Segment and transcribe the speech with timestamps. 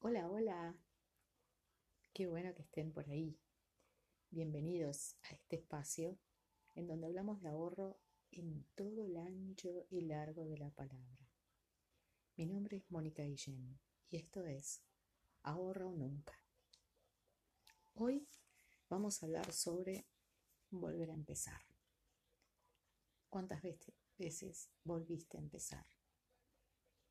[0.00, 0.78] Hola, hola.
[2.12, 3.36] Qué bueno que estén por ahí.
[4.30, 6.20] Bienvenidos a este espacio
[6.76, 7.98] en donde hablamos de ahorro
[8.30, 11.28] en todo el ancho y largo de la palabra.
[12.36, 14.84] Mi nombre es Mónica Guillén y esto es
[15.42, 16.44] Ahorra o Nunca.
[17.94, 18.28] Hoy
[18.88, 20.06] vamos a hablar sobre
[20.70, 21.60] volver a empezar.
[23.28, 23.60] ¿Cuántas
[24.16, 25.86] veces volviste a empezar?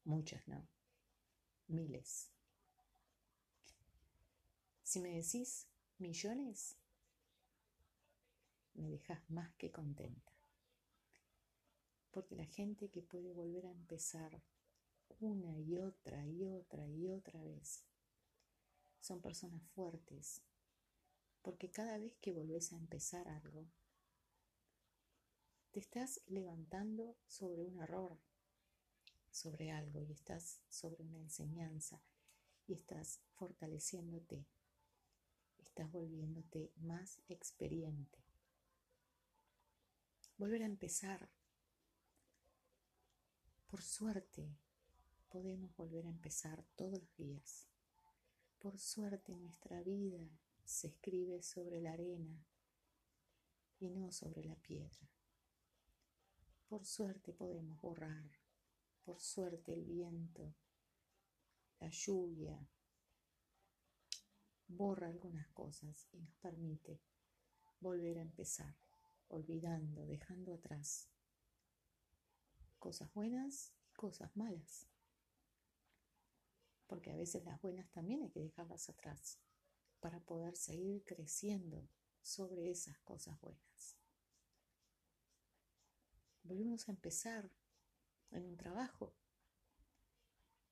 [0.05, 0.69] Muchas, ¿no?
[1.67, 2.36] Miles.
[4.87, 6.77] Si me decís millones,
[8.73, 10.31] me dejas más que contenta.
[12.09, 14.41] Porque la gente que puede volver a empezar
[15.19, 17.83] una y otra y otra y otra vez
[19.01, 20.41] son personas fuertes.
[21.41, 23.67] Porque cada vez que volvés a empezar algo,
[25.71, 28.17] te estás levantando sobre un error,
[29.31, 32.01] sobre algo y estás sobre una enseñanza
[32.67, 34.45] y estás fortaleciéndote
[35.67, 38.17] estás volviéndote más experiente.
[40.37, 41.29] Volver a empezar.
[43.67, 44.49] Por suerte,
[45.29, 47.67] podemos volver a empezar todos los días.
[48.59, 50.27] Por suerte, nuestra vida
[50.63, 52.45] se escribe sobre la arena
[53.79, 55.11] y no sobre la piedra.
[56.67, 58.31] Por suerte podemos borrar,
[59.03, 60.53] por suerte el viento,
[61.79, 62.67] la lluvia,
[64.67, 67.01] borra algunas cosas y nos permite
[67.79, 68.75] volver a empezar,
[69.27, 71.09] olvidando, dejando atrás
[72.79, 74.87] cosas buenas y cosas malas.
[76.87, 79.39] Porque a veces las buenas también hay que dejarlas atrás
[79.99, 81.89] para poder seguir creciendo
[82.21, 83.97] sobre esas cosas buenas.
[86.43, 87.51] Volvemos a empezar
[88.31, 89.13] en un trabajo.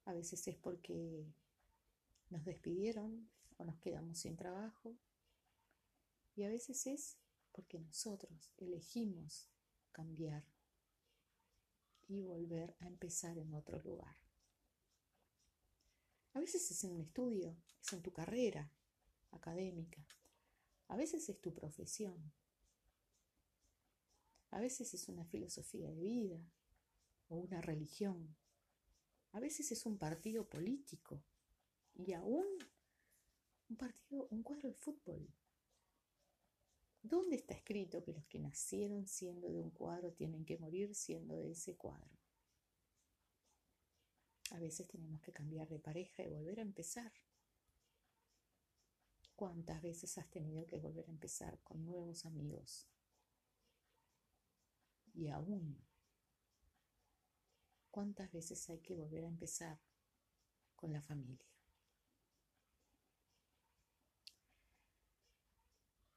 [0.06, 1.34] A veces es porque
[2.30, 4.98] nos despidieron o nos quedamos sin trabajo.
[6.36, 7.18] Y a veces es
[7.52, 9.50] porque nosotros elegimos
[9.92, 10.44] cambiar
[12.08, 14.16] y volver a empezar en otro lugar.
[16.34, 18.70] A veces es en un estudio, es en tu carrera
[19.32, 20.06] académica.
[20.90, 22.34] A veces es tu profesión.
[24.52, 26.52] A veces es una filosofía de vida
[27.30, 28.36] o una religión.
[29.32, 31.24] A veces es un partido político
[31.94, 32.46] y aún
[33.70, 35.28] un partido, un cuadro de fútbol.
[37.02, 41.36] ¿Dónde está escrito que los que nacieron siendo de un cuadro tienen que morir siendo
[41.38, 42.18] de ese cuadro?
[44.52, 47.12] A veces tenemos que cambiar de pareja y volver a empezar.
[49.36, 52.88] ¿Cuántas veces has tenido que volver a empezar con nuevos amigos?
[55.14, 55.78] Y aún,
[57.92, 59.80] ¿cuántas veces hay que volver a empezar
[60.76, 61.55] con la familia?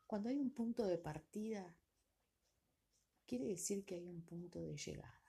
[0.08, 1.76] Cuando hay un punto de partida,
[3.26, 5.22] quiere decir que hay un punto de llegada.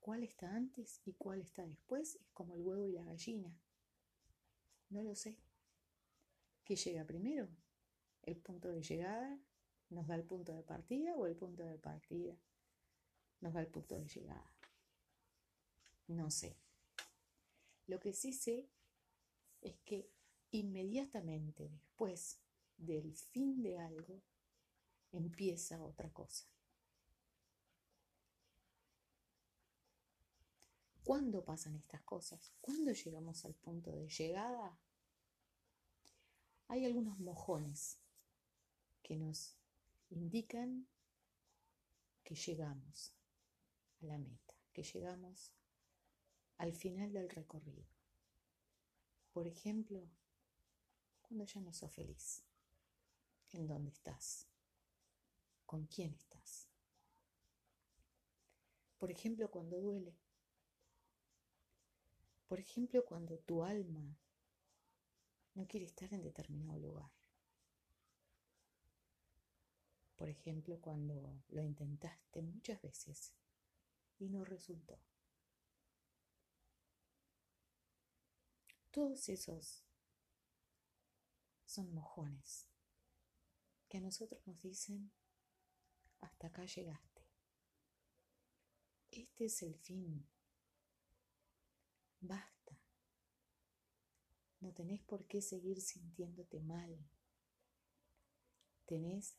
[0.00, 2.14] ¿Cuál está antes y cuál está después?
[2.14, 3.54] Es como el huevo y la gallina.
[4.88, 5.36] No lo sé.
[6.64, 7.50] ¿Qué llega primero?
[8.22, 9.38] ¿El punto de llegada
[9.90, 12.34] nos da el punto de partida o el punto de partida
[13.40, 14.56] nos da el punto de llegada?
[16.06, 16.56] No sé.
[17.86, 18.70] Lo que sí sé
[19.60, 20.10] es que
[20.52, 22.40] inmediatamente después
[22.76, 24.22] del fin de algo,
[25.12, 26.46] empieza otra cosa.
[31.04, 32.52] ¿Cuándo pasan estas cosas?
[32.60, 34.78] ¿Cuándo llegamos al punto de llegada?
[36.68, 37.98] Hay algunos mojones
[39.02, 39.56] que nos
[40.10, 40.86] indican
[42.22, 43.12] que llegamos
[44.00, 45.52] a la meta, que llegamos
[46.58, 47.84] al final del recorrido.
[49.32, 50.08] Por ejemplo,
[51.32, 52.42] cuando ya no sos feliz?
[53.52, 54.46] ¿En dónde estás?
[55.64, 56.68] ¿Con quién estás?
[58.98, 60.14] Por ejemplo, cuando duele.
[62.46, 64.14] Por ejemplo, cuando tu alma
[65.54, 67.10] no quiere estar en determinado lugar.
[70.16, 73.32] Por ejemplo, cuando lo intentaste muchas veces
[74.18, 74.98] y no resultó.
[78.90, 79.82] Todos esos
[81.72, 82.68] son mojones
[83.88, 85.10] que a nosotros nos dicen,
[86.20, 87.22] hasta acá llegaste.
[89.10, 90.26] Este es el fin.
[92.20, 92.78] Basta.
[94.60, 96.98] No tenés por qué seguir sintiéndote mal.
[98.84, 99.36] Tenés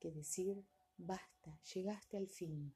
[0.00, 0.66] que decir,
[0.96, 2.74] basta, llegaste al fin.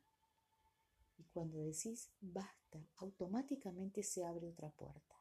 [1.17, 5.18] Y cuando decís basta, automáticamente se abre otra puerta.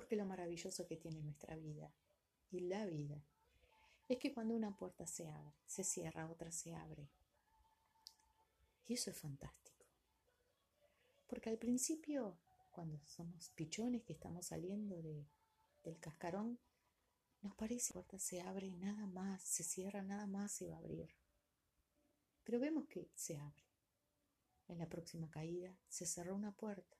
[0.00, 1.92] Porque lo maravilloso que tiene nuestra vida
[2.50, 3.22] y la vida
[4.08, 7.10] es que cuando una puerta se abre, se cierra, otra se abre.
[8.86, 9.84] Y eso es fantástico.
[11.26, 12.38] Porque al principio,
[12.70, 15.26] cuando somos pichones que estamos saliendo de,
[15.84, 16.58] del cascarón,
[17.42, 20.76] nos parece que la puerta se abre nada más, se cierra nada más, se va
[20.76, 21.14] a abrir.
[22.42, 23.66] Pero vemos que se abre.
[24.66, 26.96] En la próxima caída se cerró una puerta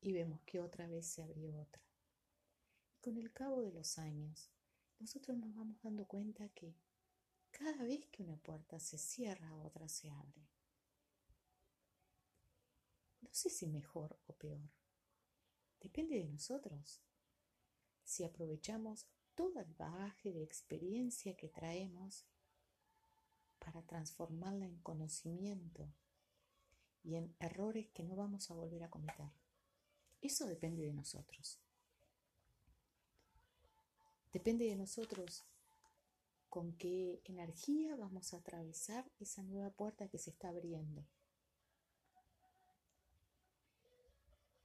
[0.00, 1.91] y vemos que otra vez se abrió otra.
[3.02, 4.48] Con el cabo de los años,
[5.00, 6.76] nosotros nos vamos dando cuenta que
[7.50, 10.48] cada vez que una puerta se cierra, otra se abre.
[13.20, 14.70] No sé si mejor o peor.
[15.80, 17.02] Depende de nosotros.
[18.04, 22.24] Si aprovechamos todo el bagaje de experiencia que traemos
[23.58, 25.92] para transformarla en conocimiento
[27.02, 29.32] y en errores que no vamos a volver a cometer.
[30.20, 31.60] Eso depende de nosotros.
[34.32, 35.44] Depende de nosotros
[36.48, 41.04] con qué energía vamos a atravesar esa nueva puerta que se está abriendo.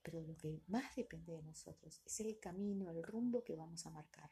[0.03, 3.89] Pero lo que más depende de nosotros es el camino, el rumbo que vamos a
[3.89, 4.31] marcar,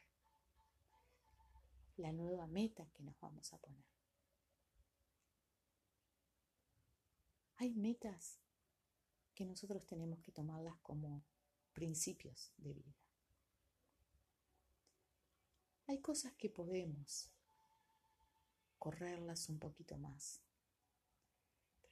[1.98, 3.84] la nueva meta que nos vamos a poner.
[7.56, 8.38] Hay metas
[9.34, 11.22] que nosotros tenemos que tomarlas como
[11.74, 13.05] principios de vida.
[15.88, 17.30] Hay cosas que podemos
[18.78, 20.40] correrlas un poquito más,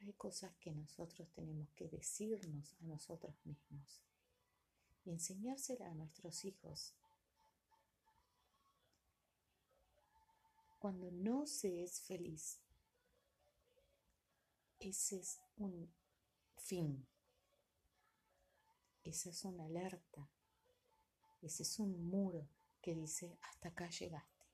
[0.01, 4.03] hay cosas que nosotros tenemos que decirnos a nosotros mismos
[5.05, 6.95] y enseñárselas a nuestros hijos.
[10.79, 12.61] Cuando no se es feliz,
[14.79, 15.91] ese es un
[16.57, 17.07] fin,
[19.05, 20.29] esa es una alerta,
[21.41, 22.47] ese es un muro
[22.85, 24.45] que dice, hasta acá llegaste.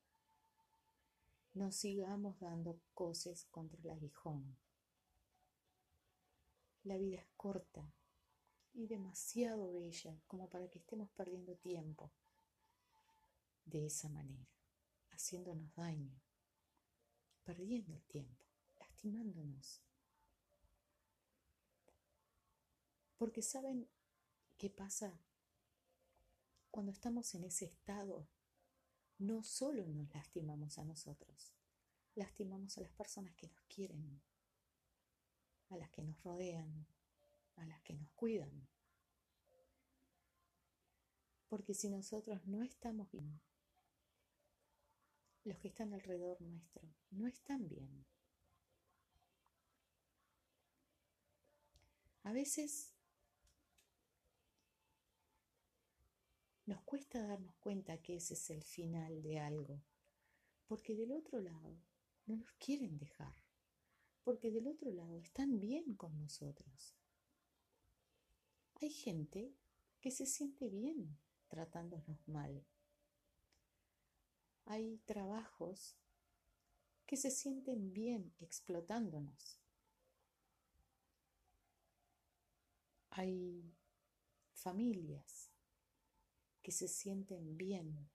[1.55, 4.57] No sigamos dando cosas contra el aguijón.
[6.85, 7.93] La vida es corta
[8.73, 12.13] y demasiado bella como para que estemos perdiendo tiempo
[13.65, 14.47] de esa manera,
[15.11, 16.15] haciéndonos daño,
[17.43, 18.47] perdiendo el tiempo,
[18.79, 19.83] lastimándonos.
[23.19, 23.89] Porque saben
[24.57, 25.21] qué pasa
[26.71, 28.29] cuando estamos en ese estado,
[29.19, 31.53] no solo nos lastimamos a nosotros,
[32.15, 34.23] lastimamos a las personas que nos quieren,
[35.69, 36.87] a las que nos rodean,
[37.57, 38.69] a las que nos cuidan.
[41.49, 43.41] Porque si nosotros no estamos bien,
[45.45, 48.07] los que están alrededor nuestro no están bien.
[52.23, 52.95] A veces
[56.71, 59.83] Nos cuesta darnos cuenta que ese es el final de algo,
[60.69, 61.77] porque del otro lado
[62.27, 63.35] no nos quieren dejar,
[64.23, 66.95] porque del otro lado están bien con nosotros.
[68.77, 69.53] Hay gente
[70.01, 71.19] que se siente bien
[71.49, 72.65] tratándonos mal.
[74.67, 75.97] Hay trabajos
[77.05, 79.61] que se sienten bien explotándonos.
[83.11, 83.75] Hay
[84.53, 85.50] familias
[86.63, 88.11] que se sienten bien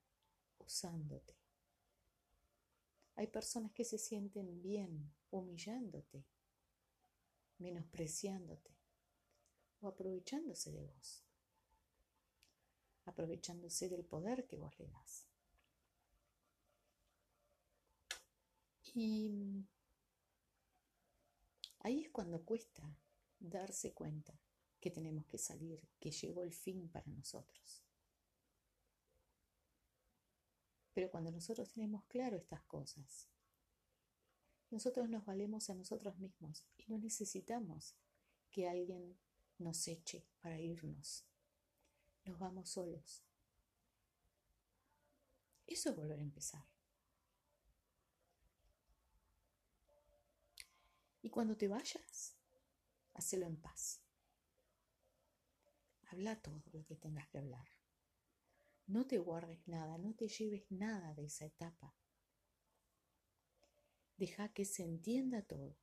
[0.60, 1.36] usándote.
[3.16, 6.26] Hay personas que se sienten bien humillándote,
[7.58, 8.76] menospreciándote
[9.80, 11.24] o aprovechándose de vos,
[13.06, 15.28] aprovechándose del poder que vos le das.
[18.94, 19.66] Y
[21.80, 22.98] ahí es cuando cuesta
[23.40, 24.40] darse cuenta
[24.80, 27.85] que tenemos que salir, que llegó el fin para nosotros.
[30.96, 33.28] Pero cuando nosotros tenemos claro estas cosas,
[34.72, 37.98] nosotros nos valemos a nosotros mismos y no necesitamos
[38.50, 39.20] que alguien
[39.58, 41.26] nos eche para irnos.
[42.24, 43.26] Nos vamos solos.
[45.68, 46.66] Eso es volver a empezar.
[51.22, 52.38] Y cuando te vayas,
[53.16, 54.00] hacelo en paz.
[56.08, 57.75] Habla todo lo que tengas que hablar.
[58.88, 61.96] No te guardes nada, no te lleves nada de esa etapa.
[64.18, 65.76] Deja que se entienda todo.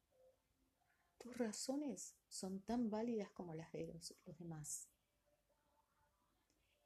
[1.19, 4.89] Tus razones son tan válidas como las de los, demás.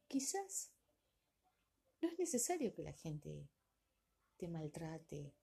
[0.08, 0.72] Quizás
[2.00, 3.48] no es necesario que la gente
[4.36, 5.34] te maltrate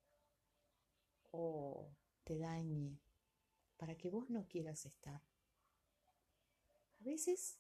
[1.31, 1.91] o
[2.23, 2.99] te dañe
[3.77, 5.21] para que vos no quieras estar.
[6.99, 7.59] A veces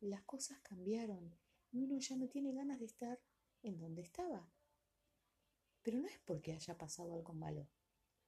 [0.00, 1.36] las cosas cambiaron
[1.72, 3.20] y uno ya no tiene ganas de estar
[3.62, 4.50] en donde estaba.
[5.82, 7.68] Pero no es porque haya pasado algo malo,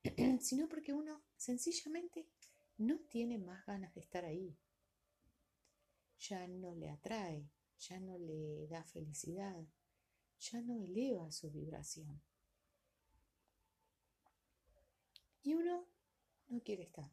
[0.40, 2.28] sino porque uno sencillamente
[2.78, 4.56] no tiene más ganas de estar ahí.
[6.18, 9.66] Ya no le atrae, ya no le da felicidad,
[10.38, 12.22] ya no eleva su vibración.
[15.42, 15.86] Y uno
[16.48, 17.10] no quiere estar.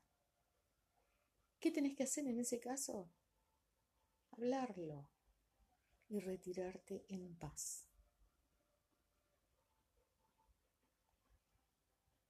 [1.59, 3.09] ¿Qué tenés que hacer en ese caso?
[4.31, 5.09] Hablarlo
[6.07, 7.85] y retirarte en paz.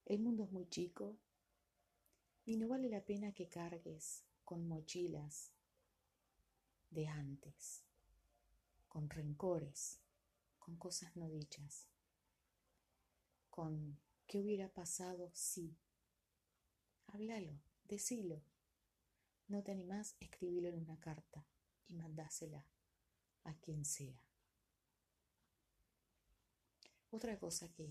[0.05, 1.19] El mundo es muy chico
[2.45, 5.51] y no vale la pena que cargues con mochilas
[6.89, 7.83] de antes,
[8.87, 10.01] con rencores,
[10.57, 11.87] con cosas no dichas,
[13.49, 15.77] con qué hubiera pasado si.
[17.07, 18.41] Háblalo, decilo.
[19.47, 21.45] No te animás, escribilo en una carta
[21.89, 22.65] y mandásela
[23.43, 24.23] a quien sea.
[27.11, 27.89] Otra cosa que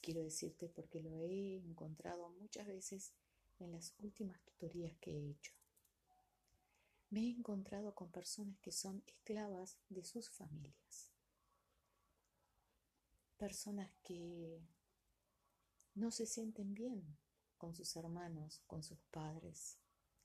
[0.00, 3.12] quiero decirte porque lo he encontrado muchas veces
[3.60, 5.52] en las últimas tutorías que he hecho.
[7.10, 11.10] Me he encontrado con personas que son esclavas de sus familias.
[13.36, 14.60] Personas que
[15.94, 17.04] no se sienten bien
[17.58, 19.78] con sus hermanos, con sus padres,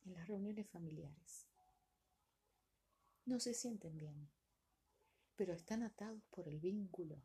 [0.05, 1.48] en las reuniones familiares.
[3.29, 4.27] No se sienten bien,
[5.35, 7.21] pero están atados por el vínculo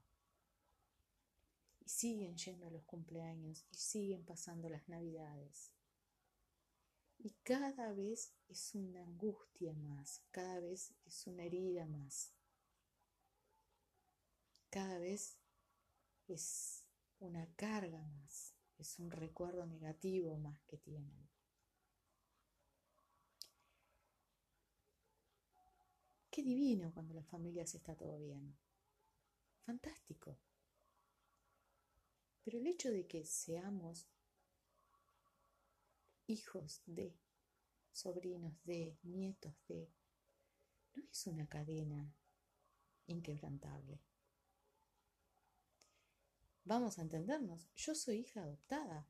[1.81, 5.73] y siguen yendo a los cumpleaños y siguen pasando las navidades.
[7.17, 12.35] Y cada vez es una angustia más, cada vez es una herida más,
[14.69, 15.39] cada vez
[16.29, 16.85] es
[17.19, 21.34] una carga más, es un recuerdo negativo más que tienen.
[26.35, 28.57] Qué divino cuando las familias está todo bien.
[29.65, 30.37] Fantástico.
[32.43, 34.09] Pero el hecho de que seamos
[36.27, 37.17] hijos de,
[37.93, 39.89] sobrinos de, nietos de,
[40.97, 42.13] no es una cadena
[43.07, 44.01] inquebrantable.
[46.65, 49.07] Vamos a entendernos, yo soy hija adoptada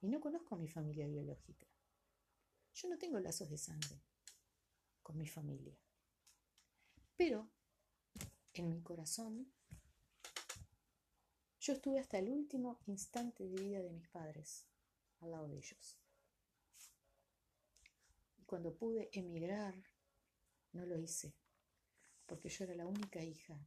[0.00, 1.66] y no conozco a mi familia biológica.
[2.74, 4.00] Yo no tengo lazos de sangre
[5.02, 5.83] con mi familia.
[7.16, 7.48] Pero
[8.52, 9.52] en mi corazón
[11.60, 14.66] yo estuve hasta el último instante de vida de mis padres
[15.20, 15.98] al lado de ellos.
[18.36, 19.74] Y cuando pude emigrar,
[20.72, 21.34] no lo hice,
[22.26, 23.66] porque yo era la única hija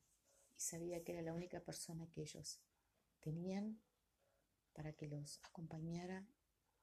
[0.55, 2.59] y sabía que era la única persona que ellos
[3.19, 3.81] tenían
[4.73, 6.27] para que los acompañara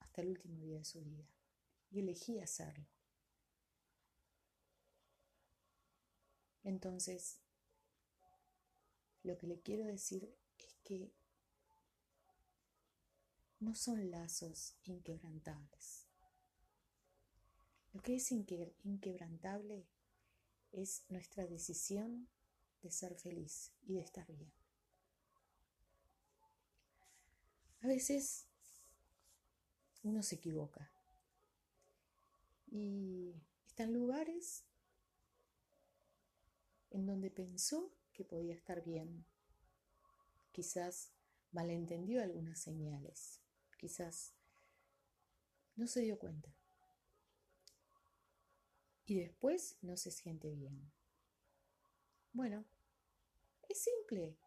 [0.00, 1.28] hasta el último día de su vida.
[1.90, 2.93] Y elegí hacerlo.
[6.64, 7.38] Entonces,
[9.22, 10.34] lo que le quiero decir
[10.82, 11.12] que
[13.60, 16.06] no son lazos inquebrantables.
[17.92, 19.86] Lo que es inquebrantable
[20.72, 22.28] es nuestra decisión
[22.82, 24.52] de ser feliz y de estar bien.
[27.80, 28.46] A veces
[30.02, 30.90] uno se equivoca
[32.70, 33.34] y
[33.66, 34.64] está en lugares
[36.94, 39.26] en donde pensó que podía estar bien
[40.52, 41.10] quizás
[41.50, 43.40] malentendió algunas señales,
[43.76, 44.32] quizás
[45.74, 46.54] no se dio cuenta.
[49.06, 50.92] Y después no se siente bien.
[52.32, 52.64] Bueno,
[53.68, 54.38] es simple.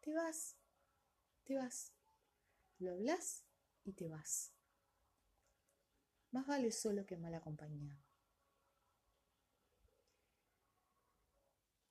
[0.00, 0.56] Te vas,
[1.44, 1.92] te vas.
[2.78, 3.44] Lo hablas
[3.84, 4.52] y te vas.
[6.30, 8.09] Más vale solo que mal acompañado.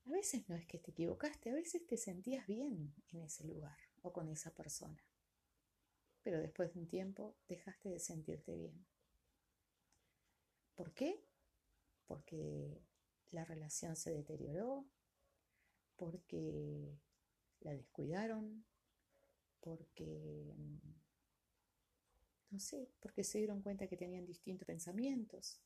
[0.10, 3.78] A veces no es que te equivocaste, a veces te sentías bien en ese lugar
[4.02, 5.00] o con esa persona.
[6.24, 8.88] Pero después de un tiempo dejaste de sentirte bien.
[10.74, 11.24] ¿Por qué?
[12.08, 12.82] Porque
[13.30, 14.84] la relación se deterioró,
[15.96, 16.98] porque
[17.60, 18.66] la descuidaron,
[19.60, 20.56] porque,
[22.50, 25.62] no sé, porque se dieron cuenta que tenían distintos pensamientos.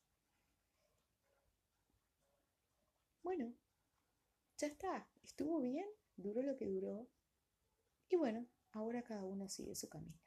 [3.22, 3.54] Bueno,
[4.64, 7.10] ya está, estuvo bien, duró lo que duró.
[8.08, 10.18] Y bueno, ahora cada uno sigue su camino.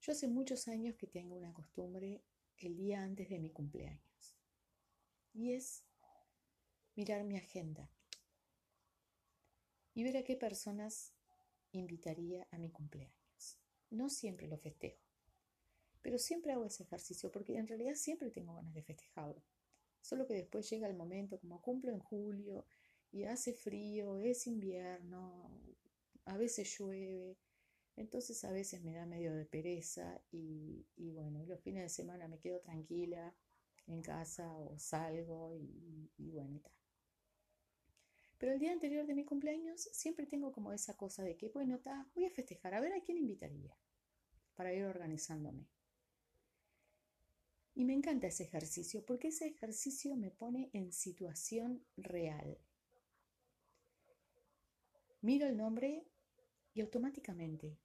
[0.00, 2.24] Yo hace muchos años que tengo una costumbre
[2.58, 4.36] el día antes de mi cumpleaños.
[5.32, 5.84] Y es
[6.96, 7.88] mirar mi agenda
[9.94, 11.14] y ver a qué personas
[11.70, 13.60] invitaría a mi cumpleaños.
[13.90, 15.06] No siempre lo festejo,
[16.00, 19.44] pero siempre hago ese ejercicio porque en realidad siempre tengo ganas de festejarlo.
[20.02, 22.66] Solo que después llega el momento, como cumplo en julio
[23.12, 25.48] y hace frío, es invierno,
[26.24, 27.38] a veces llueve,
[27.96, 32.38] entonces a veces me da medio de pereza y, bueno, los fines de semana me
[32.38, 33.34] quedo tranquila
[33.86, 36.72] en casa o salgo y, bueno y tal.
[38.38, 41.78] Pero el día anterior de mi cumpleaños siempre tengo como esa cosa de que, bueno,
[41.78, 43.76] ta, voy a festejar, a ver a quién invitaría
[44.54, 45.68] para ir organizándome.
[47.74, 52.58] Y me encanta ese ejercicio porque ese ejercicio me pone en situación real.
[55.22, 56.06] Miro el nombre
[56.74, 57.78] y automáticamente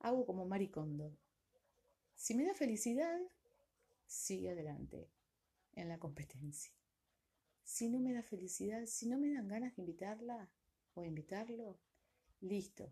[0.00, 1.16] hago como maricondo.
[2.14, 3.18] Si me da felicidad,
[4.06, 5.08] sigue adelante
[5.74, 6.72] en la competencia.
[7.64, 10.50] Si no me da felicidad, si no me dan ganas de invitarla
[10.94, 11.78] o invitarlo,
[12.40, 12.90] listo.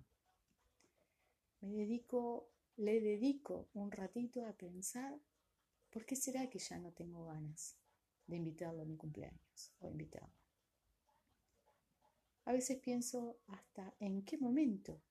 [1.61, 5.19] Me dedico, le dedico un ratito a pensar
[5.91, 7.77] por qué será que ya no tengo ganas
[8.27, 10.35] de invitarlo a mi cumpleaños o invitarlo.
[12.45, 15.03] A veces pienso hasta en qué momento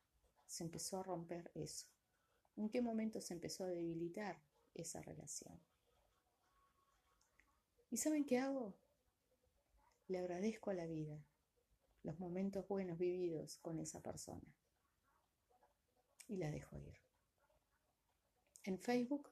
[0.45, 1.87] se empezó a romper eso,
[2.55, 4.41] en qué momento se empezó a debilitar
[4.73, 5.59] esa relación.
[7.89, 8.75] ¿Y saben qué hago?
[10.07, 11.23] Le agradezco a la vida
[12.03, 14.55] los momentos buenos vividos con esa persona
[16.27, 16.97] y la dejo ir.
[18.63, 19.29] En Facebook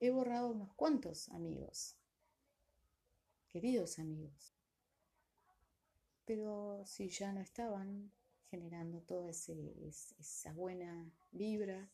[0.00, 1.96] he borrado unos cuantos amigos,
[3.48, 4.54] queridos amigos,
[6.24, 8.12] pero si ya no estaban
[8.50, 11.90] generando toda esa buena vibra,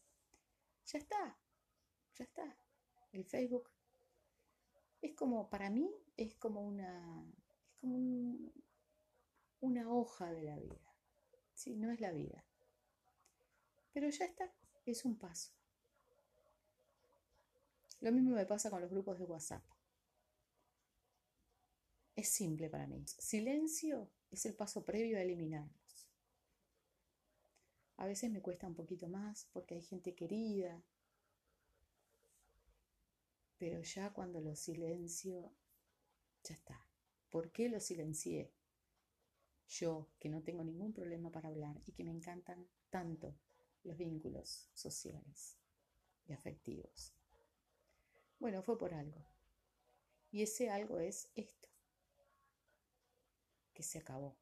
[0.86, 1.38] ya está,
[2.16, 2.56] ya está.
[3.12, 3.70] El Facebook
[5.00, 7.24] es como, para mí, es como una,
[7.66, 7.96] es como
[9.60, 10.94] una hoja de la vida.
[11.54, 12.44] Sí, no es la vida.
[13.92, 14.52] Pero ya está,
[14.84, 15.52] es un paso.
[18.04, 19.64] Lo mismo me pasa con los grupos de WhatsApp.
[22.14, 23.02] Es simple para mí.
[23.06, 26.10] Silencio es el paso previo a eliminarlos.
[27.96, 30.82] A veces me cuesta un poquito más porque hay gente querida,
[33.56, 35.50] pero ya cuando lo silencio,
[36.42, 36.86] ya está.
[37.30, 38.52] ¿Por qué lo silencié?
[39.66, 43.34] Yo, que no tengo ningún problema para hablar y que me encantan tanto
[43.82, 45.56] los vínculos sociales
[46.26, 47.14] y afectivos.
[48.38, 49.24] Bueno, fue por algo.
[50.30, 51.68] Y ese algo es esto
[53.72, 54.36] que se acabó,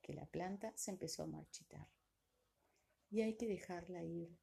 [0.00, 1.88] que la planta se empezó a marchitar.
[3.10, 4.36] Y hay que dejarla ir,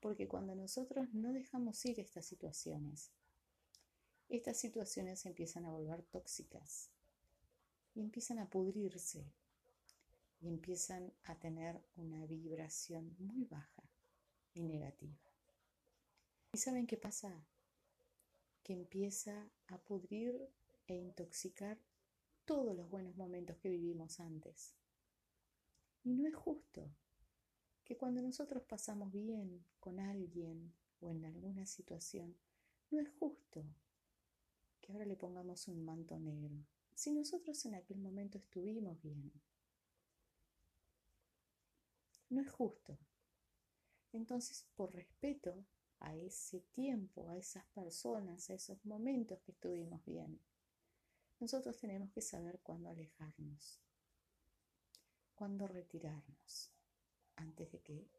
[0.00, 3.10] porque cuando nosotros no dejamos ir estas situaciones,
[4.28, 6.90] estas situaciones empiezan a volver tóxicas
[7.94, 9.24] y empiezan a pudrirse
[10.40, 13.82] y empiezan a tener una vibración muy baja
[14.54, 15.18] y negativa.
[16.52, 17.44] ¿Y saben qué pasa?
[18.62, 20.48] Que empieza a pudrir
[20.86, 21.78] e intoxicar
[22.44, 24.74] todos los buenos momentos que vivimos antes.
[26.02, 26.90] Y no es justo
[27.84, 32.36] que cuando nosotros pasamos bien con alguien o en alguna situación,
[32.90, 33.64] no es justo
[34.80, 39.32] que ahora le pongamos un manto negro, si nosotros en aquel momento estuvimos bien.
[42.28, 42.98] No es justo.
[44.12, 45.64] Entonces, por respeto
[46.00, 50.40] a ese tiempo, a esas personas, a esos momentos que estuvimos bien,
[51.38, 53.80] nosotros tenemos que saber cuándo alejarnos,
[55.34, 56.70] cuándo retirarnos,
[57.36, 58.10] antes de que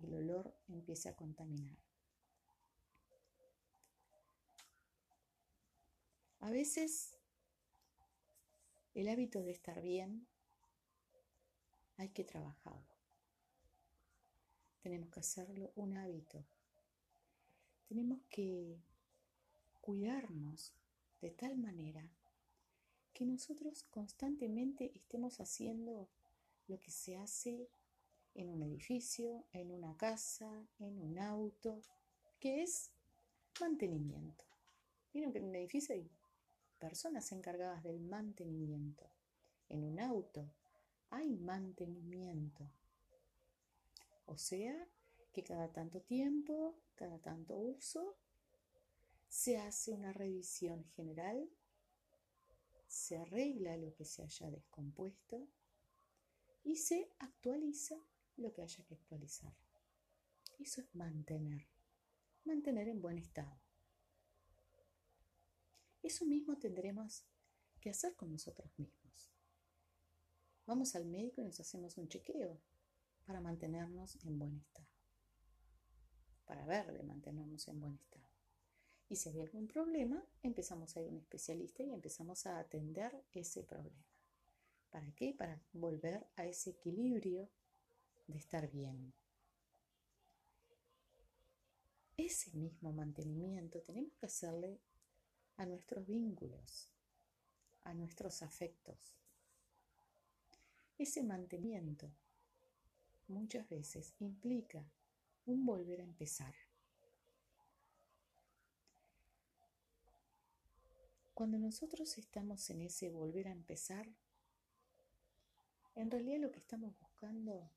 [0.00, 1.78] el olor empiece a contaminar.
[6.40, 7.16] A veces
[8.94, 10.26] el hábito de estar bien
[11.96, 12.96] hay que trabajarlo.
[14.82, 16.44] Tenemos que hacerlo un hábito.
[17.92, 18.80] Tenemos que
[19.82, 20.72] cuidarnos
[21.20, 22.02] de tal manera
[23.12, 26.08] que nosotros constantemente estemos haciendo
[26.68, 27.68] lo que se hace
[28.32, 31.82] en un edificio, en una casa, en un auto,
[32.40, 32.92] que es
[33.60, 34.42] mantenimiento.
[35.12, 36.08] Vieron que en un edificio hay
[36.78, 39.04] personas encargadas del mantenimiento.
[39.68, 40.50] En un auto
[41.10, 42.64] hay mantenimiento.
[44.24, 44.88] O sea,
[45.34, 48.16] que cada tanto tiempo, cada tanto uso,
[49.28, 51.48] se hace una revisión general
[52.92, 55.48] se arregla lo que se haya descompuesto
[56.62, 57.96] y se actualiza
[58.36, 59.54] lo que haya que actualizar.
[60.58, 61.66] Eso es mantener,
[62.44, 63.58] mantener en buen estado.
[66.02, 67.24] Eso mismo tendremos
[67.80, 69.32] que hacer con nosotros mismos.
[70.66, 72.60] Vamos al médico y nos hacemos un chequeo
[73.24, 74.91] para mantenernos en buen estado.
[76.46, 78.22] Para ver de mantenernos en buen estado.
[79.08, 83.24] Y si hay algún problema, empezamos a ir a un especialista y empezamos a atender
[83.32, 84.04] ese problema.
[84.90, 85.34] ¿Para qué?
[85.34, 87.48] Para volver a ese equilibrio
[88.26, 89.12] de estar bien.
[92.16, 94.78] Ese mismo mantenimiento tenemos que hacerle
[95.56, 96.88] a nuestros vínculos,
[97.84, 99.16] a nuestros afectos.
[100.98, 102.10] Ese mantenimiento
[103.28, 104.84] muchas veces implica
[105.46, 106.54] un volver a empezar.
[111.34, 114.06] Cuando nosotros estamos en ese volver a empezar,
[115.94, 117.70] en realidad lo que estamos buscando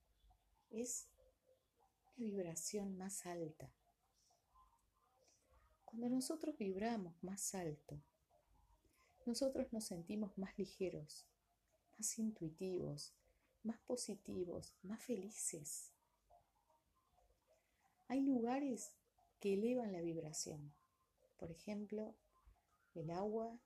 [0.70, 1.08] es
[2.04, 3.74] una vibración más alta.
[5.86, 8.02] Cuando nosotros vibramos más alto,
[9.26, 11.26] nosotros nos sentimos más ligeros,
[11.98, 13.16] más intuitivos,
[13.64, 15.95] más positivos, más felices.
[18.08, 18.94] Hay lugares
[19.40, 20.74] que elevan la vibración.
[21.38, 22.16] Por ejemplo,
[22.94, 23.58] el agua,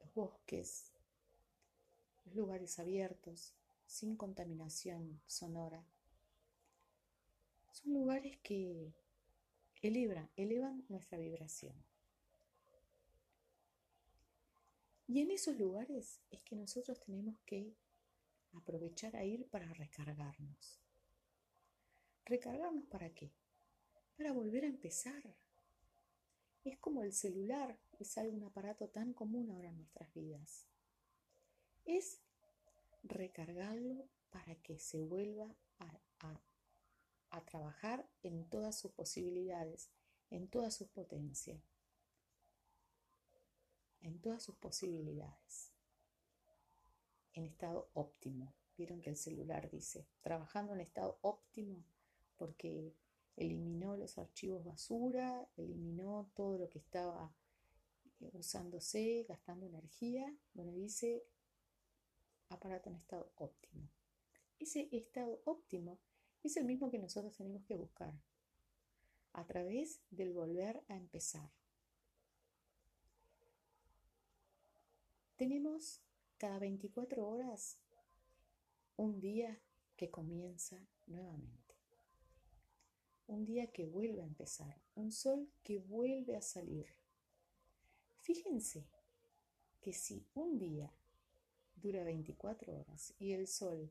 [0.00, 0.92] los bosques,
[2.24, 3.54] los lugares abiertos,
[3.86, 5.84] sin contaminación sonora.
[7.72, 8.92] Son lugares que
[9.82, 11.74] elevan, elevan nuestra vibración.
[15.06, 17.76] Y en esos lugares es que nosotros tenemos que
[18.52, 20.85] aprovechar a ir para recargarnos.
[22.26, 23.32] ¿Recargarnos para qué?
[24.16, 25.22] Para volver a empezar.
[26.64, 30.66] Es como el celular, es algo, un aparato tan común ahora en nuestras vidas.
[31.84, 32.20] Es
[33.04, 36.40] recargarlo para que se vuelva a,
[37.44, 39.90] trabajar en todas sus posibilidades,
[40.30, 41.62] en todas sus potencias
[44.00, 45.72] en todas sus posibilidades,
[47.34, 48.54] en estado óptimo.
[48.76, 51.84] Vieron que el celular dice, trabajando en estado óptimo
[52.36, 52.94] porque
[53.36, 57.34] eliminó los archivos basura, eliminó todo lo que estaba
[58.20, 60.34] eh, usándose, gastando energía.
[60.54, 61.24] Bueno, dice
[62.48, 63.88] aparato en estado óptimo.
[64.58, 65.98] Ese estado óptimo
[66.42, 68.14] es el mismo que nosotros tenemos que buscar
[69.32, 71.50] a través del volver a empezar.
[75.36, 76.00] Tenemos
[76.38, 77.78] cada 24 horas
[78.96, 79.60] un día
[79.96, 81.65] que comienza nuevamente.
[83.26, 84.80] Un día que vuelve a empezar.
[84.94, 86.86] Un sol que vuelve a salir.
[88.20, 88.86] Fíjense
[89.80, 90.92] que si un día
[91.76, 93.90] dura 24 horas y el sol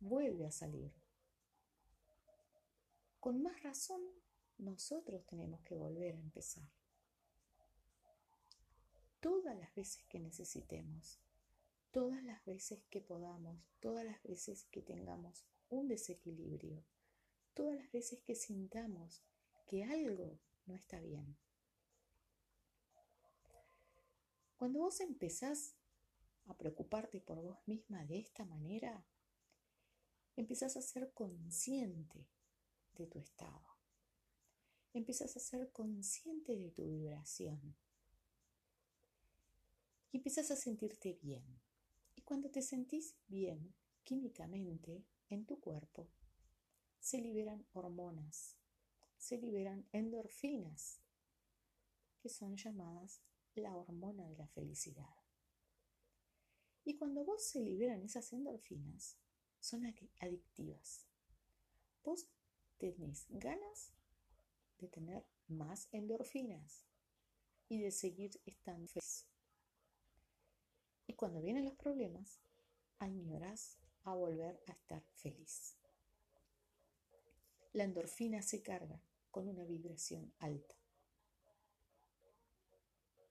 [0.00, 0.92] vuelve a salir,
[3.20, 4.02] con más razón
[4.58, 6.68] nosotros tenemos que volver a empezar
[9.20, 11.18] todas las veces que necesitemos,
[11.90, 16.84] todas las veces que podamos, todas las veces que tengamos un desequilibrio,
[17.56, 19.22] todas las veces que sintamos
[19.66, 21.36] que algo no está bien.
[24.58, 25.74] Cuando vos empezás
[26.44, 29.04] a preocuparte por vos misma de esta manera,
[30.36, 32.28] empezás a ser consciente
[32.92, 33.66] de tu estado.
[34.92, 37.74] Empezás a ser consciente de tu vibración
[40.12, 41.44] y empiezas a sentirte bien.
[42.14, 46.08] Y cuando te sentís bien químicamente en tu cuerpo,
[47.06, 48.56] se liberan hormonas,
[49.16, 51.00] se liberan endorfinas,
[52.18, 53.22] que son llamadas
[53.54, 55.14] la hormona de la felicidad.
[56.84, 59.16] Y cuando vos se liberan esas endorfinas,
[59.60, 59.86] son
[60.18, 61.06] adictivas.
[62.02, 62.28] Vos
[62.76, 63.92] tenés ganas
[64.78, 66.88] de tener más endorfinas
[67.68, 69.28] y de seguir estando feliz.
[71.06, 72.40] Y cuando vienen los problemas,
[72.98, 75.76] añoras a volver a estar feliz.
[77.76, 78.98] La endorfina se carga
[79.30, 80.74] con una vibración alta.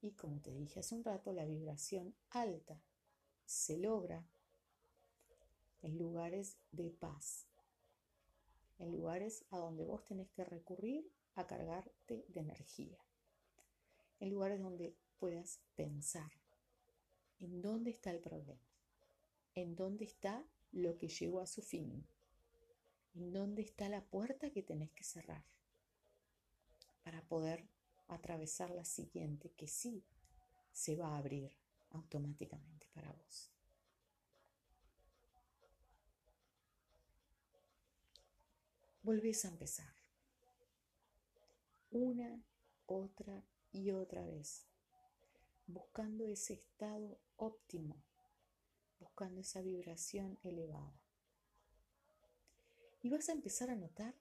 [0.03, 2.79] Y como te dije hace un rato, la vibración alta
[3.47, 4.23] se logra
[5.81, 7.47] en lugares de paz,
[8.77, 12.99] en lugares a donde vos tenés que recurrir a cargarte de energía,
[14.19, 16.31] en lugares donde puedas pensar,
[17.39, 18.61] en dónde está el problema,
[19.55, 22.07] en dónde está lo que llegó a su fin,
[23.15, 25.43] en dónde está la puerta que tenés que cerrar
[27.03, 27.67] para poder
[28.07, 30.03] atravesar la siguiente que sí
[30.71, 31.55] se va a abrir
[31.91, 33.51] automáticamente para vos.
[39.01, 39.93] Volvés a empezar.
[41.91, 42.43] Una,
[42.87, 44.67] otra y otra vez
[45.67, 47.95] buscando ese estado óptimo,
[48.99, 51.04] buscando esa vibración elevada.
[53.05, 54.15] Y vas a empezar a notar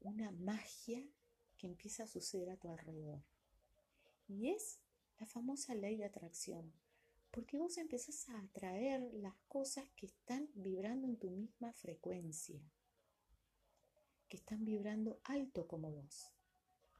[0.00, 1.00] una magia
[1.56, 3.22] que empieza a suceder a tu alrededor.
[4.26, 4.80] Y es
[5.20, 6.72] la famosa ley de atracción,
[7.30, 12.60] porque vos empezás a atraer las cosas que están vibrando en tu misma frecuencia,
[14.28, 16.32] que están vibrando alto como vos,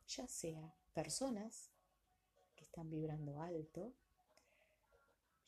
[0.06, 1.72] ya sea personas
[2.54, 3.92] que están vibrando alto,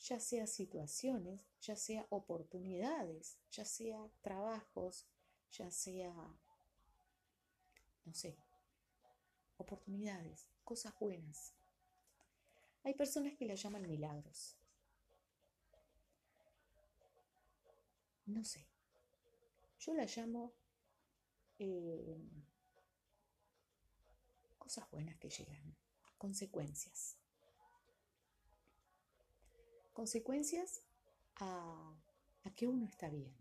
[0.00, 5.06] ya sea situaciones, ya sea oportunidades, ya sea trabajos,
[5.52, 6.14] ya sea,
[8.04, 8.36] no sé,
[9.58, 11.52] oportunidades, cosas buenas.
[12.82, 14.56] Hay personas que la llaman milagros.
[18.24, 18.66] No sé.
[19.80, 20.52] Yo la llamo
[21.58, 22.16] eh,
[24.58, 25.76] cosas buenas que llegan,
[26.16, 27.19] consecuencias.
[30.00, 30.80] Consecuencias
[31.36, 31.94] a,
[32.56, 33.34] que uno está bien,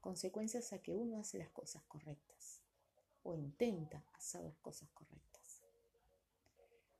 [0.00, 2.58] consecuencias a que uno hace las cosas correctas
[3.22, 5.62] o intenta hacer las cosas correctas.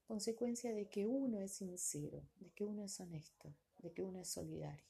[0.06, 4.28] Consecuencia de que uno es sincero, de que uno es honesto, de que uno es
[4.28, 4.86] solidario.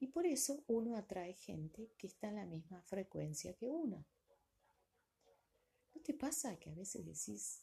[0.00, 4.06] Y por eso uno atrae gente que está en la misma frecuencia que uno.
[5.94, 7.60] ¿No te pasa que a veces decís,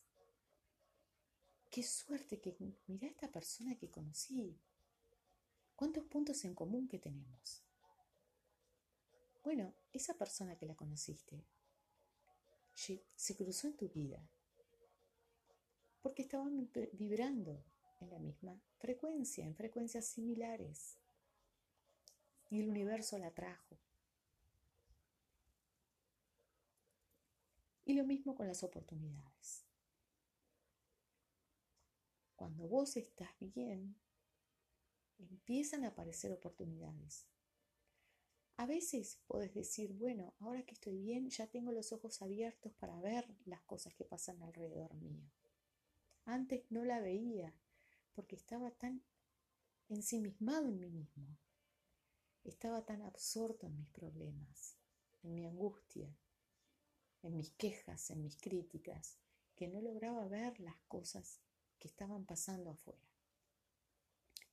[1.71, 2.55] qué suerte que
[2.87, 4.59] mira a esta persona que conocí?
[5.75, 7.63] ¿Cuántos puntos en común que tenemos?
[9.43, 11.43] Bueno, esa persona que la conociste
[12.73, 14.21] se cruzó en tu vida
[16.01, 17.63] porque estaban vibrando
[17.99, 20.97] en la misma frecuencia, en frecuencias similares
[22.49, 23.77] y el universo la trajo.
[27.85, 29.70] Y lo mismo con las oportunidades.
[32.41, 33.95] Cuando vos estás bien,
[35.19, 37.27] empiezan a aparecer oportunidades.
[38.57, 42.99] A veces podés decir, bueno, ahora que estoy bien, ya tengo los ojos abiertos para
[42.99, 45.21] ver las cosas que pasan alrededor mío.
[46.25, 47.53] Antes no la veía
[48.15, 49.03] porque estaba tan
[49.89, 51.37] ensimismado en mí mismo.
[52.43, 54.77] Estaba tan absorto en mis problemas,
[55.21, 56.11] en mi angustia,
[57.21, 59.19] en mis quejas, en mis críticas,
[59.55, 61.39] que no lograba ver las cosas
[61.81, 63.01] que estaban pasando afuera.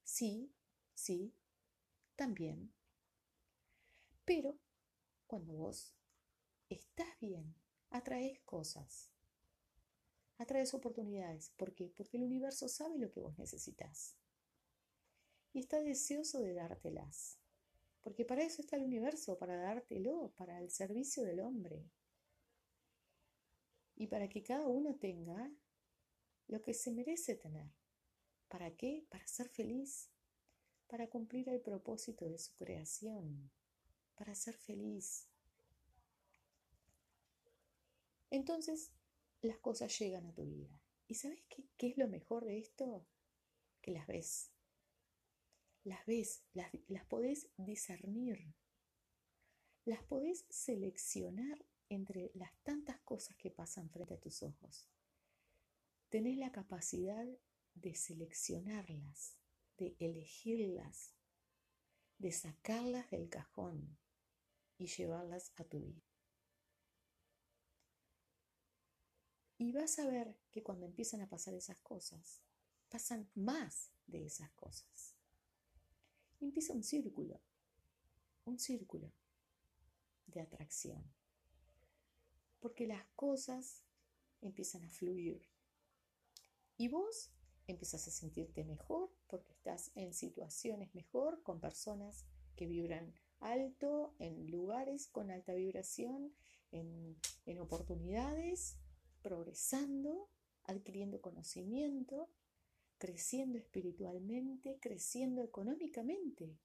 [0.03, 0.51] Sí,
[0.95, 1.35] sí,
[2.17, 2.73] también.
[4.25, 4.59] Pero
[5.27, 5.95] cuando vos
[6.71, 7.55] estás bien,
[7.91, 9.11] atraes cosas,
[10.39, 11.51] atraes oportunidades.
[11.57, 11.93] ¿Por qué?
[11.95, 14.17] Porque el universo sabe lo que vos necesitas
[15.53, 17.39] y está deseoso de dártelas.
[18.01, 21.85] Porque para eso está el universo, para dártelo, para el servicio del hombre.
[23.97, 25.51] Y para que cada uno tenga
[26.49, 27.71] lo que se merece tener.
[28.49, 29.07] ¿Para qué?
[29.11, 30.11] Para ser feliz,
[30.89, 33.51] para cumplir el propósito de su creación,
[34.17, 35.29] para ser feliz.
[38.31, 38.93] Entonces,
[39.43, 40.81] las cosas llegan a tu vida.
[41.07, 43.07] ¿Y sabes qué, qué es lo mejor de esto?
[43.81, 44.51] Que las ves
[45.89, 48.55] las ves, las, las podés discernir,
[49.85, 54.87] las podés seleccionar entre las tantas cosas que pasan frente a tus ojos.
[56.09, 57.27] Tenés la capacidad
[57.75, 59.37] de seleccionarlas,
[59.77, 61.15] de elegirlas,
[62.19, 63.99] de sacarlas del cajón
[64.79, 66.03] y llevarlas a tu vida.
[69.59, 72.41] Y vas a ver que cuando empiezan a pasar esas cosas,
[72.89, 75.19] pasan más de esas cosas
[76.41, 77.41] empieza un círculo,
[78.45, 79.13] un círculo
[80.27, 81.03] de atracción.
[82.61, 83.83] Porque las cosas
[84.41, 85.48] empiezan a fluir.
[86.79, 87.31] Y vos
[87.67, 92.25] empiezas a sentirte mejor porque estás en situaciones mejor con personas
[92.57, 96.33] que vibran alto, en lugares con alta vibración,
[96.71, 98.79] en, en oportunidades,
[99.21, 100.31] progresando,
[100.65, 102.31] adquiriendo conocimiento
[102.99, 106.59] creciendo espiritualmente, creciendo económicamente,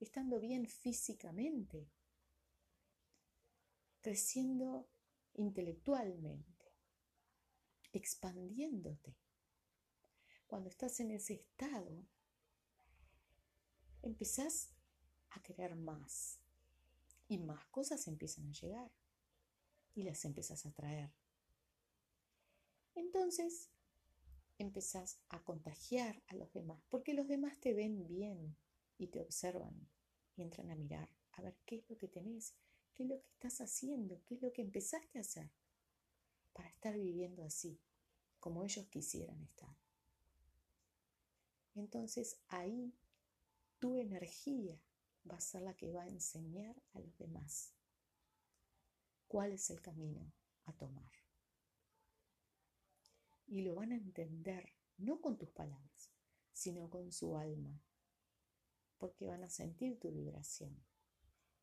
[0.00, 1.88] estando bien físicamente,
[4.00, 4.88] creciendo
[5.34, 6.66] intelectualmente,
[7.92, 9.16] expandiéndote.
[10.48, 12.06] Cuando estás en ese estado,
[14.02, 14.70] empezás
[15.28, 16.38] a querer más
[17.28, 18.90] y más cosas empiezan a llegar
[19.94, 21.12] y las empezás a traer.
[22.94, 23.68] Entonces,
[24.56, 28.56] empezás a contagiar a los demás, porque los demás te ven bien
[28.96, 29.86] y te observan
[30.34, 32.54] y entran a mirar, a ver qué es lo que tenés,
[32.94, 35.50] qué es lo que estás haciendo, qué es lo que empezaste a hacer
[36.54, 37.78] para estar viviendo así,
[38.40, 39.87] como ellos quisieran estar.
[41.78, 42.92] Entonces ahí
[43.78, 44.80] tu energía
[45.30, 47.74] va a ser la que va a enseñar a los demás.
[49.28, 50.32] cuál es el camino
[50.64, 51.12] a tomar.
[53.46, 56.10] Y lo van a entender no con tus palabras,
[56.50, 57.82] sino con su alma,
[58.96, 60.82] porque van a sentir tu vibración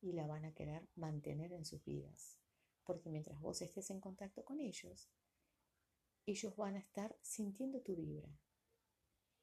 [0.00, 2.38] y la van a querer mantener en sus vidas,
[2.84, 5.10] porque mientras vos estés en contacto con ellos,
[6.24, 8.38] ellos van a estar sintiendo tu vibra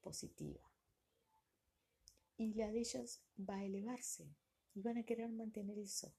[0.04, 0.62] positiva.
[2.38, 4.36] Y la de ellos va a elevarse
[4.76, 6.14] y van a querer mantener eso.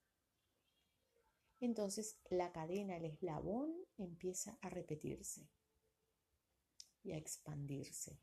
[1.60, 5.48] Entonces la cadena, el eslabón empieza a repetirse
[7.04, 8.18] y a expandirse.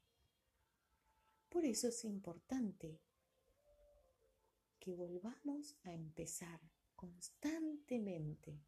[1.49, 2.99] Por eso es importante
[4.79, 6.59] que volvamos a empezar
[6.95, 8.59] constantemente.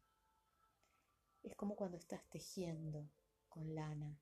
[1.42, 3.10] Es como cuando estás tejiendo
[3.48, 4.20] con lana.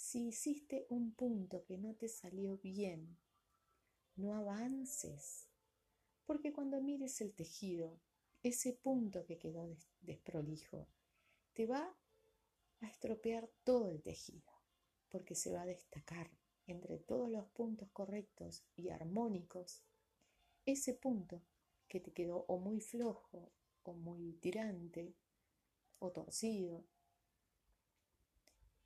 [0.00, 3.18] Si hiciste un punto que no te salió bien,
[4.14, 5.48] no avances,
[6.24, 7.98] porque cuando mires el tejido,
[8.44, 10.86] ese punto que quedó desprolijo,
[11.52, 11.98] te va
[12.80, 14.52] a estropear todo el tejido,
[15.08, 16.30] porque se va a destacar
[16.68, 19.82] entre todos los puntos correctos y armónicos
[20.64, 21.42] ese punto
[21.88, 23.50] que te quedó o muy flojo
[23.82, 25.16] o muy tirante
[25.98, 26.86] o torcido,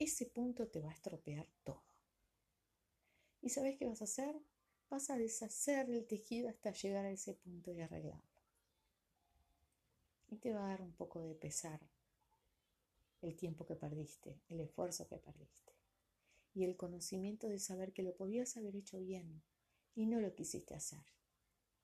[0.03, 1.83] ese punto te va a estropear todo.
[3.41, 4.41] ¿Y sabes qué vas a hacer?
[4.91, 8.23] Vas a deshacer el tejido hasta llegar a ese punto y arreglarlo.
[10.29, 11.81] Y te va a dar un poco de pesar
[13.21, 15.73] el tiempo que perdiste, el esfuerzo que perdiste
[16.55, 19.43] y el conocimiento de saber que lo podías haber hecho bien
[19.95, 21.05] y no lo quisiste hacer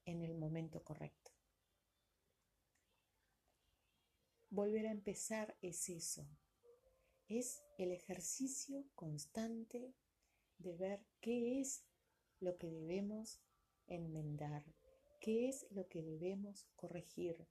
[0.05, 1.31] en el momento correcto.
[4.49, 6.27] Volver a empezar es eso,
[7.29, 9.93] es el ejercicio constante
[10.57, 11.85] de ver qué es
[12.39, 13.39] lo que debemos
[13.87, 14.65] enmendar,
[15.21, 17.47] qué es lo que debemos corregir.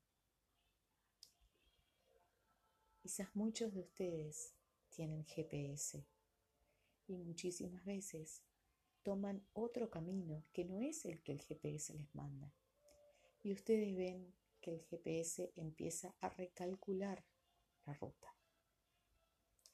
[3.01, 4.55] Quizás muchos de ustedes
[4.91, 6.05] tienen GPS
[7.07, 8.43] y muchísimas veces
[9.05, 12.53] toman otro camino que no es el que el GPS les manda.
[13.43, 17.25] Y ustedes ven que el GPS empieza a recalcular
[17.87, 18.38] la ruta.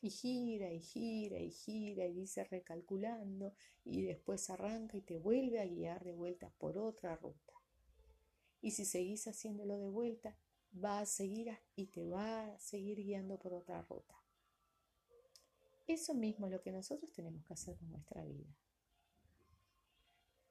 [0.04, 5.60] Y gira y gira y gira y dice recalculando y después arranca y te vuelve
[5.60, 7.54] a guiar de vuelta por otra ruta.
[8.60, 10.36] Y si seguís haciéndolo de vuelta,
[10.72, 14.14] va a seguir y te va a seguir guiando por otra ruta.
[15.86, 18.54] Eso mismo es lo que nosotros tenemos que hacer con nuestra vida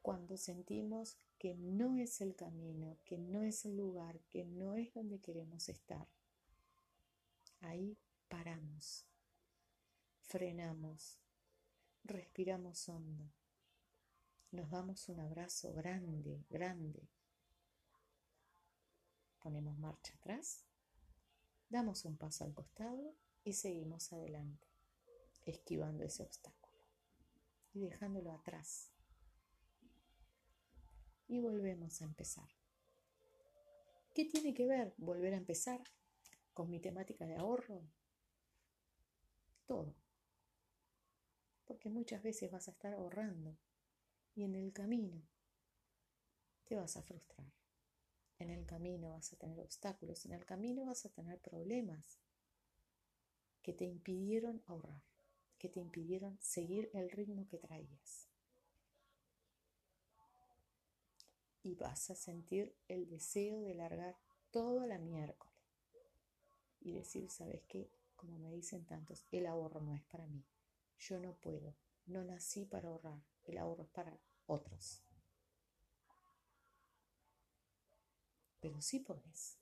[0.01, 4.91] cuando sentimos que no es el camino, que no es el lugar, que no es
[4.95, 6.07] donde queremos estar.
[7.61, 9.05] Ahí paramos,
[10.33, 11.19] frenamos,
[12.03, 13.31] respiramos hondo,
[14.49, 17.07] nos damos un abrazo grande, grande.
[19.43, 20.65] Ponemos marcha atrás,
[21.69, 24.67] damos un paso al costado y seguimos adelante,
[25.45, 26.81] esquivando ese obstáculo
[27.75, 28.91] y dejándolo atrás
[31.27, 32.49] y volvemos a empezar.
[34.15, 35.83] ¿Qué tiene que ver volver a empezar
[36.55, 37.83] con mi temática de ahorro?
[39.67, 40.02] Todo.
[41.65, 43.57] Porque muchas veces vas a estar ahorrando
[44.35, 45.21] y en el camino
[46.65, 47.51] te vas a frustrar.
[48.39, 52.19] En el camino vas a tener obstáculos, en el camino vas a tener problemas
[53.61, 55.03] que te impidieron ahorrar,
[55.57, 58.33] que te impidieron seguir el ritmo que traías.
[61.63, 64.17] y vas a sentir el deseo de largar
[64.51, 65.55] toda la miércoles
[66.81, 67.89] y decir, ¿sabes qué?
[68.17, 70.43] Como me dicen tantos, el ahorro no es para mí.
[71.07, 75.01] Yo no puedo, no nací para ahorrar, el ahorro es para otros.
[78.59, 79.57] Pero sí podés.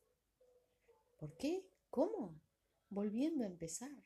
[1.18, 1.68] ¿Por qué?
[1.90, 2.40] ¿Cómo?
[2.90, 4.04] Volviendo a empezar.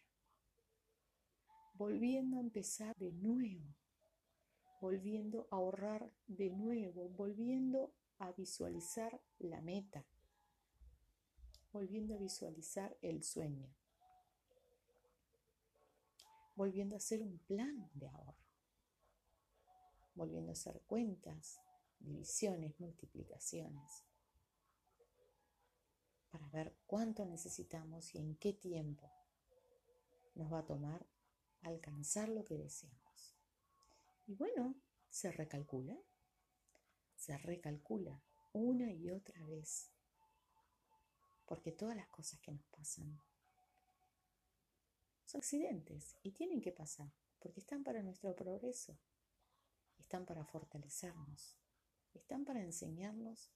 [1.74, 3.76] Volviendo a empezar de nuevo
[4.86, 10.06] volviendo a ahorrar de nuevo, volviendo a visualizar la meta,
[11.72, 13.68] volviendo a visualizar el sueño,
[16.56, 18.46] volviendo a hacer un plan de ahorro,
[20.16, 21.60] volviendo a hacer cuentas,
[22.00, 24.04] divisiones, multiplicaciones,
[26.32, 29.12] para ver cuánto necesitamos y en qué tiempo
[30.36, 31.06] nos va a tomar
[31.62, 33.36] alcanzar lo que deseamos.
[34.28, 34.76] Y bueno,
[35.10, 35.98] se recalcula,
[37.16, 38.22] se recalcula
[38.54, 39.92] una y otra vez.
[41.46, 43.22] Porque todas las cosas que nos pasan
[45.36, 48.98] accidentes y tienen que pasar, porque están para nuestro progreso,
[50.00, 51.58] están para fortalecernos,
[52.14, 53.52] están para enseñarnos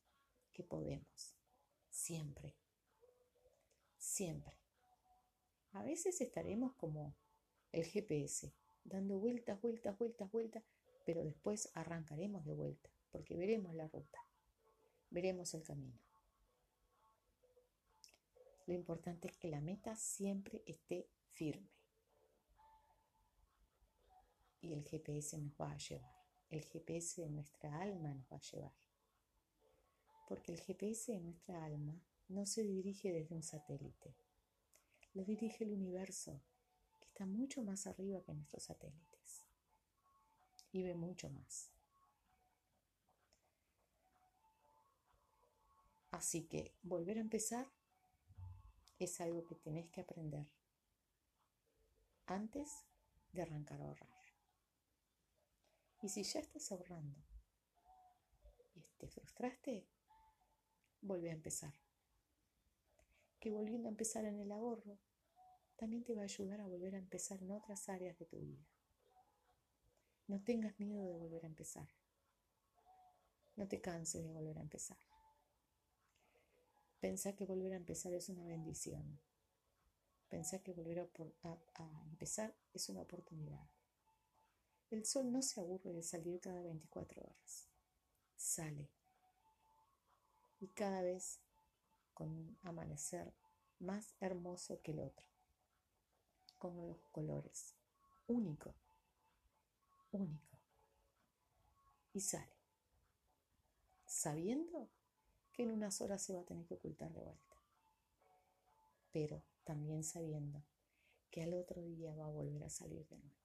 [0.52, 1.36] que podemos,
[1.90, 2.56] siempre,
[3.98, 4.58] siempre.
[5.72, 7.16] A veces estaremos como
[7.72, 8.54] el GPS,
[8.84, 10.64] dando vueltas, vueltas, vueltas, vueltas,
[11.06, 14.20] pero después arrancaremos de vuelta, porque veremos la ruta,
[15.10, 16.00] veremos el camino.
[18.66, 21.08] Lo importante es que la meta siempre esté
[21.40, 21.72] firme.
[24.60, 26.14] Y el GPS nos va a llevar.
[26.50, 28.74] El GPS de nuestra alma nos va a llevar.
[30.28, 34.14] Porque el GPS de nuestra alma no se dirige desde un satélite.
[35.14, 36.42] Lo dirige el universo,
[37.00, 39.46] que está mucho más arriba que nuestros satélites.
[40.74, 41.72] Y ve mucho más.
[46.12, 47.72] Así que volver a empezar
[49.00, 50.59] es algo que tenés que aprender
[52.32, 52.86] antes
[53.34, 54.10] de arrancar a ahorrar.
[56.02, 57.18] Y si ya estás ahorrando
[58.76, 59.88] y te frustraste,
[61.02, 61.74] vuelve a empezar.
[63.40, 64.98] Que volviendo a empezar en el ahorro,
[65.76, 68.66] también te va a ayudar a volver a empezar en otras áreas de tu vida.
[70.28, 71.88] No tengas miedo de volver a empezar.
[73.56, 74.98] No te canses de volver a empezar.
[77.00, 79.20] Pensá que volver a empezar es una bendición.
[80.30, 83.68] Pensá que volver a, a, empezar es una oportunidad.
[84.92, 87.68] El sol no se aburre de salir cada 24 horas.
[88.38, 88.88] Sale.
[90.60, 91.40] Y cada vez
[92.14, 93.34] con un amanecer
[93.80, 95.26] más hermoso que el otro.
[96.58, 97.74] Con nuevos colores.
[98.28, 98.74] Único.
[100.12, 100.58] Único.
[102.14, 102.54] Y sale.
[104.06, 104.90] Sabiendo
[105.64, 107.56] en unas horas se va a tener que ocultar de vuelta.
[109.12, 110.66] Pero también sabiendo
[111.30, 113.38] que al otro día va a volver a salir de nuevo,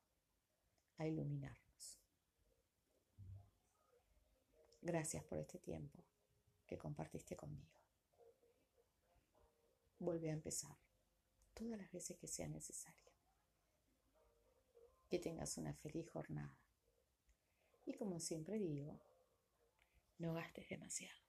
[0.97, 2.01] a iluminarnos.
[4.81, 6.03] Gracias por este tiempo
[6.67, 7.79] que compartiste conmigo.
[9.99, 10.79] Vuelve a empezar
[11.53, 13.13] todas las veces que sea necesario.
[15.11, 16.59] Que tengas una feliz jornada.
[17.85, 18.99] Y como siempre digo,
[20.17, 21.24] no gastes demasiado.